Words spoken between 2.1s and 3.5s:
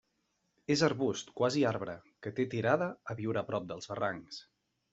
que té tirada a viure a